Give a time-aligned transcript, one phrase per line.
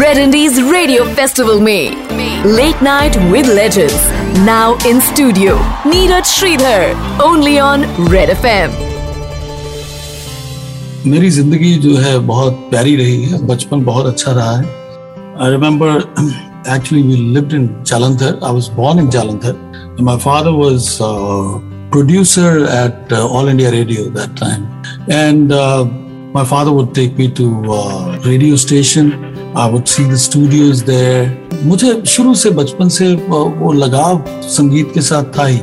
[0.00, 4.04] Red Indies Radio Festival में Late Night with Legends
[4.48, 5.56] now in studio
[5.92, 6.84] Neeraj Sridhar
[7.24, 8.76] only on Red FM.
[11.06, 14.64] मेरी ज़िंदगी जो है बहुत प्यारी रही है बचपन बहुत अच्छा रहा है
[15.40, 15.98] I remember
[16.76, 20.88] actually we lived in Jalandhar I was born in Jalandhar my father was
[21.92, 24.81] producer at uh, All India Radio that time.
[25.09, 25.85] And uh,
[26.37, 29.35] my father would take me to uh, radio station.
[29.55, 31.25] I would see the studios there.
[31.65, 34.23] मुझे शुरू से बचपन से वो लगाव
[34.55, 35.59] संगीत के साथ था ही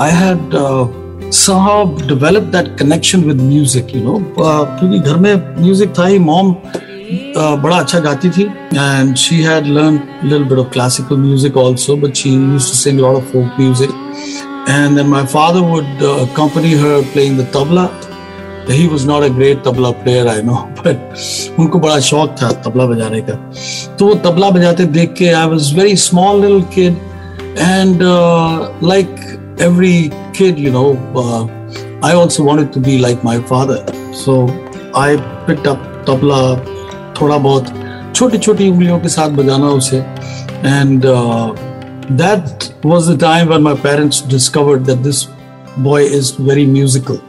[0.00, 1.02] I had
[1.36, 1.78] somehow
[2.10, 6.54] developed that connection with music you know क्योंकि घर में म्यूजिक था ही मॉम
[7.62, 8.46] बड़ा अच्छा गाती थी
[8.88, 12.80] and she had learned a little bit of classical music also but she used to
[12.82, 13.90] sing a lot of folk music
[14.66, 17.90] And then my father would uh, accompany her playing the tabla.
[18.71, 21.15] He was not a great tabla player I know but
[21.59, 23.33] उनको बड़ा शौक था तबला बजाने का।
[23.99, 26.97] तो वो तबला बजाते देख के I was very small lil kid
[27.59, 27.99] and
[28.83, 29.15] like
[29.61, 30.01] every
[30.37, 30.85] kid you know
[32.05, 33.93] I also want to be like my father
[34.25, 34.41] so
[34.97, 36.41] I pick up tabla
[37.21, 37.73] थोड़ा बहुत
[38.15, 41.03] छोटी छोटी उंगलियों के साथ बजाना उसे। And
[42.21, 45.25] that was the time one my parents discovered that this
[45.79, 47.19] boy is very musical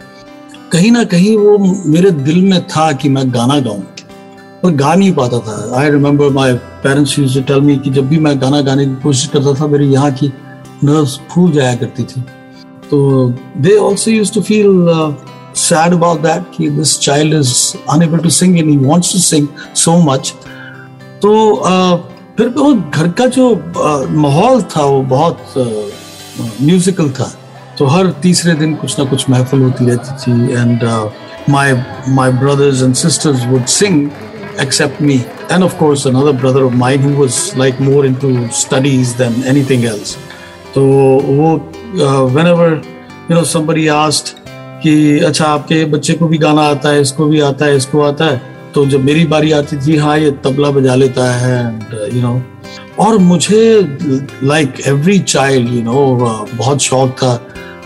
[0.73, 1.59] कहीं ना कहीं वो
[1.93, 3.81] मेरे दिल में था कि मैं गाना गाऊं।
[4.63, 6.55] पर गा नहीं पाता था। I remember my
[6.85, 9.87] parents to tell me कि जब भी मैं गाना गाने की कोशिश करता था मेरे
[9.87, 10.33] यहाँ की
[10.85, 12.21] नर्व्स फूल जाया करती थी।
[12.91, 14.71] तो they also use to feel
[15.57, 17.51] sad about that कि this child is
[17.95, 19.47] unable to sing and he wants to sing
[19.83, 20.31] so much
[21.23, 21.31] तो
[21.73, 21.97] uh,
[22.37, 23.49] फिर वो घर का जो
[24.11, 25.39] माहौल था वो बहुत
[26.63, 27.33] म्यूजिकल था।
[27.81, 30.83] तो हर तीसरे दिन कुछ ना कुछ महफिल होती रहती थी and
[31.51, 31.73] my
[32.09, 34.11] my brothers and sisters would sing
[34.63, 35.15] except me.
[35.55, 39.87] And of course, another brother of mine who was, like, more into studies than anything
[39.91, 40.11] else.
[40.75, 40.83] तो
[41.29, 41.47] वो
[42.35, 42.67] whenever,
[43.29, 44.33] you know, somebody asked
[44.83, 44.95] कि
[45.29, 48.41] अच्छा आपके बच्चे को भी गाना आता है, इसको भी आता है, इसको आता है?
[48.75, 52.41] तो जब मेरी बारी आती थी हाँ ये तबला बजा लेता है एंड यू नो
[53.05, 53.63] और मुझे
[54.43, 56.07] like every child you know
[56.55, 57.35] बहुत शौक था।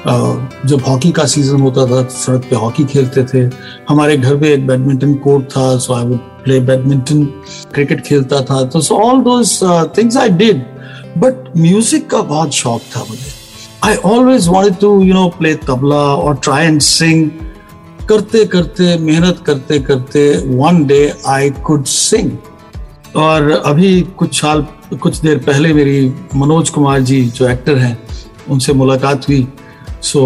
[0.06, 3.42] जब हॉकी का सीज़न होता था सड़क पे हॉकी खेलते थे।
[3.88, 7.24] हमारे घर पे एक बैडमिंटन कोर्ट था so I would play badminton
[7.74, 9.58] cricket खेलता था। तो so all those
[9.98, 10.64] things I did
[11.18, 13.32] but music का बहुत शौक था मुझे।
[13.84, 17.28] I always wanted to you know play tabla और ट्राई एंड सिंग
[18.08, 22.30] करते करते, मेहनत करते करते one day I could sing
[23.16, 24.66] और अभी कुछ साल,
[25.02, 27.98] कुछ देर पहले मेरी मनोज कुमार जी, जो एक्टर हैं,
[28.50, 29.46] उनसे मुलाकात हुई।
[30.04, 30.22] So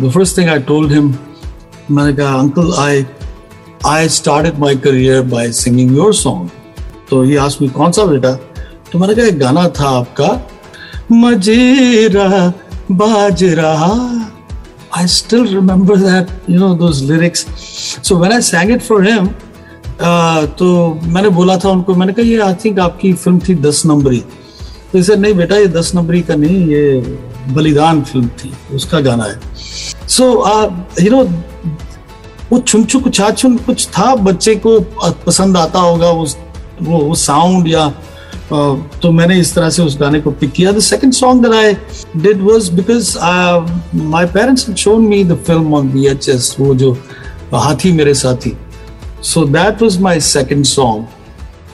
[0.00, 1.14] the first thing I told him
[1.90, 3.04] मैंने कहा uncle I
[3.86, 6.50] I started my career by singing your song
[7.10, 8.32] तो ये आज आसमी कौन सा बेटा?
[8.92, 10.28] तो मैंने कहा एक गाना था आपका
[11.12, 12.52] मजीरा
[12.90, 13.94] बाज रहा।
[14.94, 17.44] I still remember that, you know, those lyrics.
[18.08, 19.28] So when I sang it for him,
[20.08, 20.66] uh, तो
[21.04, 24.22] मैंने बोला था उनको मैंने कहा ये आई थिंक आपकी फ़िल्म थी दस नंबरी.
[24.92, 27.00] तो इसे, नहीं बेटा, ये दस नंबरी का नहीं, ये
[27.54, 29.40] बलिदान फ़िल्म थी, उसका गाना है।
[30.08, 30.24] सो
[31.00, 31.22] यू नो
[32.50, 34.78] वो छुन छुक छाछुन कुछ था, बच्चे को
[35.26, 36.36] पसंद आता होगा उस,
[36.82, 37.92] वो वो साउंड या
[38.52, 41.74] तो मैंने इस तरह से उस गाने को पिक किया। The second song that I
[42.22, 43.16] did was because
[43.94, 46.92] my parents had shown me the film on VHS वो जो
[47.54, 48.52] हाथी मेरे साथी।
[49.22, 51.04] So that was my second song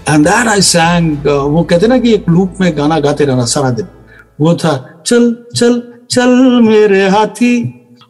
[0.09, 3.71] and that I sang वो कहते ना कि एक लूप में गाना गाते रहना सारा
[3.71, 3.89] दिन।
[4.41, 6.31] वो था, चल चल चल
[6.63, 7.55] मेरे हाथी,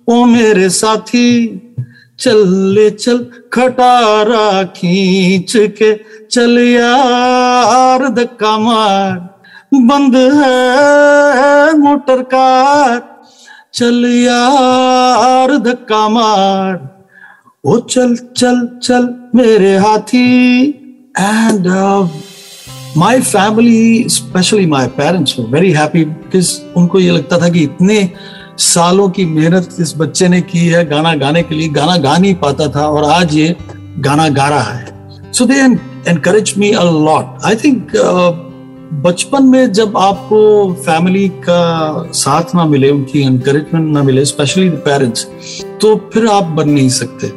[0.09, 1.31] ओ मेरे साथी,
[2.21, 2.39] चल
[2.75, 3.19] ले, चल,
[3.53, 5.93] खटारा खींच के
[6.31, 9.15] चल यार, धक्का मार,
[9.75, 13.01] बंद है मोटर कार,
[13.75, 16.79] चल यार, धक्का मार,
[17.65, 20.27] ओ चल चल चल मेरे हाथी
[21.21, 21.67] and
[22.97, 28.09] my family specially my parents were very happy because उनको ये लगता था कि इतने
[28.59, 32.35] सालों की मेहनत इस बच्चे ने की है, गाना गाने के लिए, गाना गा नहीं
[32.35, 33.57] पाता था और आज ये
[33.99, 37.93] गाना गा रहा है। So they encourage me a lot I think
[39.05, 45.27] बचपन में जब आपको फैमिली का साथ ना मिले, उनकी एनकरेजमेंट ना मिले स्पेशली पेरेंट्स
[45.81, 47.33] तो फिर आप बन नहीं सकते।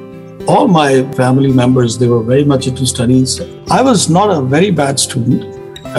[0.52, 4.72] All my family members, they were very much into studies i was not a very
[4.72, 5.42] bad student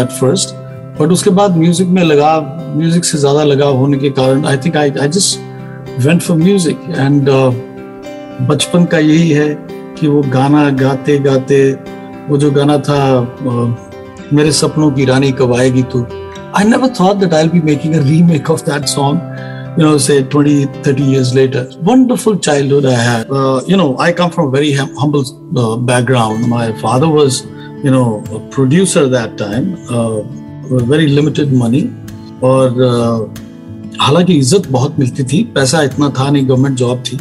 [0.02, 0.54] at first
[1.00, 2.32] but उसके बाद म्यूज़िक में लगा
[2.76, 5.38] म्यूज़िक से ज़्यादा लगाव होने के कारण I think I I just
[6.00, 7.28] went for music and
[8.48, 9.48] बचपन का यही है
[10.00, 11.72] कि वो गाना गाते गाते,
[12.28, 13.20] वो जो गाना था
[14.32, 16.06] मेरे सपनों की रानी कब आएगी तू?
[16.58, 19.31] I never thought that I be making a remake of that song
[19.76, 21.68] you know, say 20, 30 years later.
[21.80, 23.30] Wonderful childhood I had.
[23.30, 25.24] Uh, you know, I come from a very hum- humble
[25.58, 26.48] uh, background.
[26.48, 27.46] My father was,
[27.82, 30.22] you know, a producer that time, uh,
[30.94, 31.90] very limited money.
[32.44, 32.70] और
[34.00, 37.18] हालाँकि इज़्ज़त बहुत मिलती थी पैसा इतना था नहीं गवर्नमेंट जॉब थी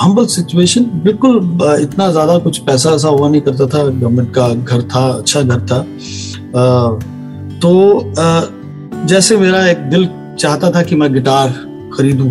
[0.00, 1.36] हम्बल सिचुएशन बिल्कुल
[1.82, 5.60] इतना ज़्यादा कुछ पैसा ऐसा हुआ नहीं करता था गवर्नमेंट का घर था अच्छा घर
[5.70, 5.80] था
[7.62, 7.72] तो
[9.06, 10.08] जैसे मेरा एक दिल
[10.38, 11.54] चाहता था कि मैं गिटार
[11.98, 12.30] खरीदूं।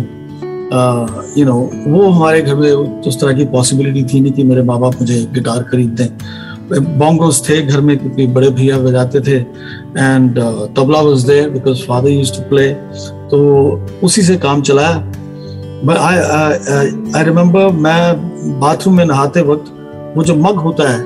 [1.38, 4.78] यू नो वो हमारे घर में उस तरह की पॉसिबिलिटी थी नहीं कि मेरे माँ
[4.80, 10.38] बाप मुझे गिटार खरीद दें। बॉन्गोस थे घर में क्योंकि बड़े भैया बजाते थे and
[10.76, 12.68] tabla was there because father used to play
[13.30, 13.38] तो
[14.04, 14.94] उसी से काम चलाया।
[15.88, 19.72] आई रिमेम्बर मैं बाथरूम में नहाते वक्त
[20.16, 21.00] वो जो मग होता है,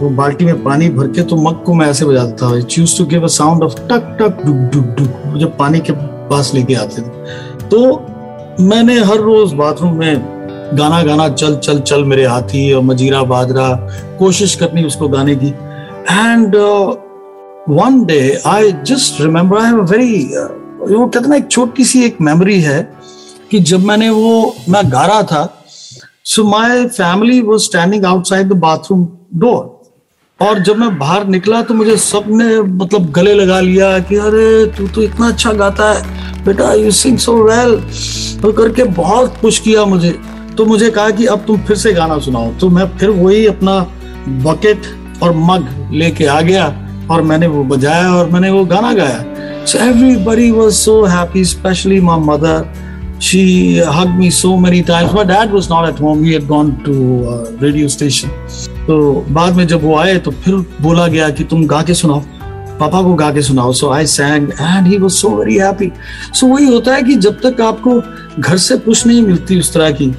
[0.00, 3.04] वो बाल्टी में पानी भर के तो मग को मैं ऐसे बजाता था। Choose to
[3.06, 5.92] give a sound of टक टक डुक डुक डुक जब पानी के
[6.30, 7.80] पास लेके आते थे। तो
[8.60, 10.38] मैंने हर रोज बाथरूम में
[10.78, 13.68] गाना गाना, चल चल चल मेरे हाथी, और मजीरा बाजरा,
[14.18, 15.48] कोशिश करनी उसको गाने की।
[16.10, 16.56] And
[17.68, 20.22] one day I just remember I have very
[20.94, 22.80] वो कहते ना, एक छोटी सी एक मेमोरी है
[23.50, 25.64] कि जब मैंने वो, मैं गा रहा था
[26.24, 29.06] so my family was standing outside the bathroom
[29.36, 29.78] door
[30.40, 34.88] और जब मैं बाहर निकला तो मुझे सबने मतलब गले लगा लिया कि अरे, तू
[34.88, 37.74] तो इतना अच्छा गाता है। बेटा यू सिंग सो वेल
[38.42, 40.10] तो करके बहुत पुश किया मुझे।
[40.56, 43.78] तो मुझे कहा कि अब तुम फिर से गाना सुनाओ। तो मैं फिर वही अपना
[44.44, 44.86] बकेट
[45.22, 46.66] और मग लेके आ गया
[47.10, 52.00] और मैंने वो बजाया और मैंने वो गाना गाया। So everybody was so happy specially
[52.00, 52.72] my mother
[53.22, 53.42] she
[53.88, 56.92] hug me so many times my dad was not at home he had gone to
[57.62, 58.28] radio station
[58.86, 62.22] तो बाद में जब वो आए तो फिर बोला गया कि तुम गा के सुनाओ।
[62.80, 65.90] पापा को गा के सुनाओ so I sang and he was so very happy
[66.40, 68.00] so वही होता है कि जब तक आपको
[68.40, 70.12] घर से पुश नहीं मिलती उस तरह की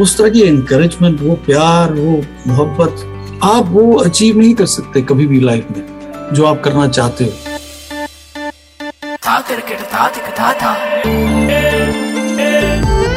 [0.00, 5.26] उस तरह की एनकरेजमेंट वो प्यार वो मोहब्बत आप वो अचीव नहीं कर सकते कभी
[5.26, 7.54] भी लाइफ में जो आप करना चाहते हो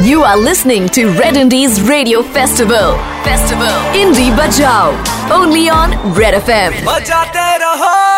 [0.01, 2.97] You are listening to Red Indies Radio Festival.
[3.23, 3.75] Festival.
[3.93, 4.93] Indie Bajao.
[5.31, 6.79] Only on Red FM.
[6.85, 8.08] बजाते रहो